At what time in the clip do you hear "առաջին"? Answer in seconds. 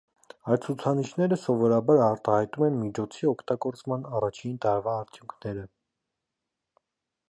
4.21-4.57